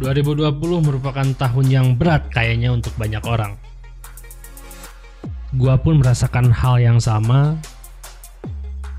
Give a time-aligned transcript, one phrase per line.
[0.00, 3.60] 2020 merupakan tahun yang berat kayaknya untuk banyak orang.
[5.60, 7.60] Gua pun merasakan hal yang sama.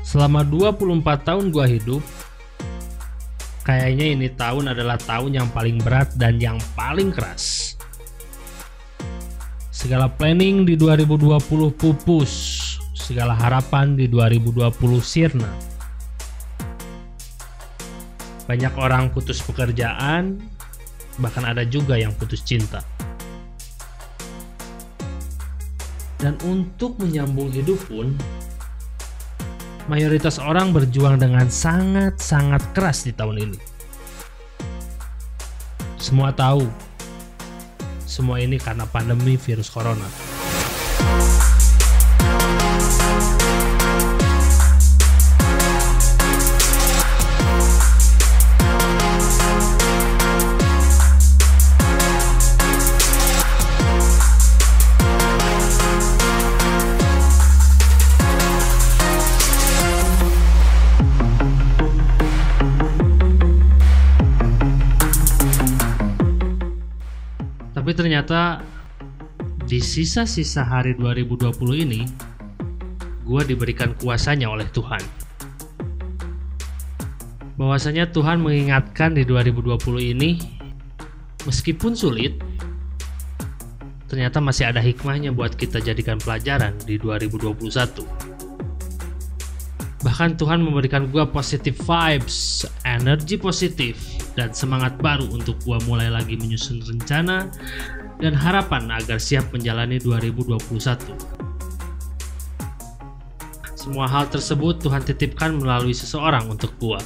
[0.00, 2.00] Selama 24 tahun gua hidup,
[3.60, 7.76] kayaknya ini tahun adalah tahun yang paling berat dan yang paling keras.
[9.68, 12.32] Segala planning di 2020 pupus,
[12.96, 14.72] segala harapan di 2020
[15.04, 15.52] sirna.
[18.48, 20.55] Banyak orang putus pekerjaan,
[21.20, 22.84] bahkan ada juga yang putus cinta.
[26.16, 28.16] Dan untuk menyambung hidup pun,
[29.86, 33.60] mayoritas orang berjuang dengan sangat-sangat keras di tahun ini.
[36.00, 36.64] Semua tahu,
[38.08, 40.25] semua ini karena pandemi virus corona.
[67.86, 68.66] Tapi ternyata
[69.62, 72.02] di sisa-sisa hari 2020 ini,
[73.22, 74.98] gue diberikan kuasanya oleh Tuhan.
[77.54, 80.34] Bahwasanya Tuhan mengingatkan di 2020 ini,
[81.46, 82.42] meskipun sulit,
[84.10, 88.02] ternyata masih ada hikmahnya buat kita jadikan pelajaran di 2021.
[90.02, 96.36] Bahkan Tuhan memberikan gue positive vibes, energi positif, dan semangat baru untuk gue mulai lagi
[96.36, 97.48] menyusun rencana
[98.20, 100.60] dan harapan agar siap menjalani 2021.
[103.74, 107.00] Semua hal tersebut Tuhan titipkan melalui seseorang untuk gue.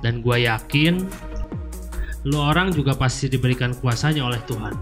[0.00, 1.04] Dan gue yakin
[2.26, 4.74] lo orang juga pasti diberikan kuasanya oleh Tuhan.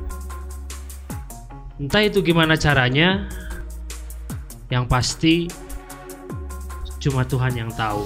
[1.76, 3.28] Entah itu gimana caranya,
[4.72, 5.46] yang pasti
[7.06, 8.02] cuma Tuhan yang tahu.